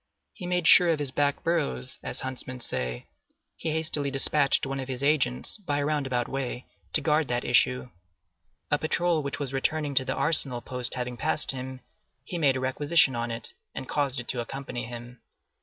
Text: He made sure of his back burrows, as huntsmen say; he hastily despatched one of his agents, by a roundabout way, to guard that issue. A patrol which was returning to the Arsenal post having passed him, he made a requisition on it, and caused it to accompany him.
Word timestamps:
He 0.33 0.47
made 0.47 0.65
sure 0.67 0.89
of 0.89 0.97
his 0.97 1.11
back 1.11 1.43
burrows, 1.43 1.99
as 2.01 2.21
huntsmen 2.21 2.59
say; 2.61 3.05
he 3.55 3.69
hastily 3.69 4.09
despatched 4.09 4.65
one 4.65 4.79
of 4.79 4.87
his 4.87 5.03
agents, 5.03 5.57
by 5.57 5.77
a 5.77 5.85
roundabout 5.85 6.27
way, 6.27 6.65
to 6.93 7.01
guard 7.01 7.27
that 7.27 7.45
issue. 7.45 7.91
A 8.71 8.79
patrol 8.79 9.21
which 9.21 9.37
was 9.37 9.53
returning 9.53 9.93
to 9.93 10.03
the 10.03 10.15
Arsenal 10.15 10.59
post 10.59 10.95
having 10.95 11.17
passed 11.17 11.51
him, 11.51 11.81
he 12.25 12.39
made 12.39 12.55
a 12.57 12.59
requisition 12.59 13.15
on 13.15 13.29
it, 13.29 13.49
and 13.75 13.87
caused 13.87 14.19
it 14.19 14.27
to 14.29 14.41
accompany 14.41 14.85
him. 14.85 15.21